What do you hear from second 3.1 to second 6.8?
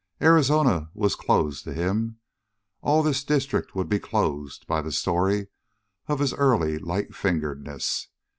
district would be closed by the story of his early